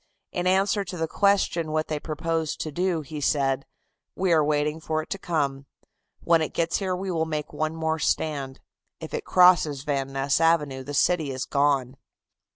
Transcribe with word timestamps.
In 0.31 0.47
answer 0.47 0.83
to 0.83 0.97
the 0.97 1.07
question 1.07 1.67
of 1.67 1.73
what 1.73 1.87
they 1.87 1.99
proposed 1.99 2.59
to 2.61 2.71
do, 2.71 3.01
he 3.01 3.21
said: 3.21 3.67
"We 4.15 4.33
are 4.33 4.43
waiting 4.43 4.79
for 4.79 5.03
it 5.03 5.11
to 5.11 5.19
come. 5.19 5.67
When 6.21 6.41
it 6.41 6.55
gets 6.55 6.77
here 6.77 6.95
we 6.95 7.11
will 7.11 7.27
make 7.27 7.53
one 7.53 7.75
more 7.75 7.99
stand. 7.99 8.59
If 8.99 9.13
it 9.13 9.25
crosses 9.25 9.83
Van 9.83 10.11
Ness 10.11 10.41
Avenue 10.41 10.83
the 10.83 10.95
city 10.95 11.29
is 11.29 11.45
gone." 11.45 11.97